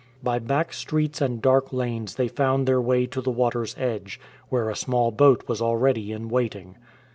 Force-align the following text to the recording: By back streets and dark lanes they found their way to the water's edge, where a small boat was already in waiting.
By 0.23 0.39
back 0.39 0.73
streets 0.73 1.21
and 1.21 1.43
dark 1.43 1.71
lanes 1.71 2.15
they 2.15 2.27
found 2.27 2.65
their 2.67 2.81
way 2.81 3.05
to 3.05 3.21
the 3.21 3.29
water's 3.29 3.75
edge, 3.77 4.19
where 4.49 4.67
a 4.71 4.75
small 4.75 5.11
boat 5.11 5.43
was 5.47 5.61
already 5.61 6.11
in 6.11 6.27
waiting. 6.27 6.75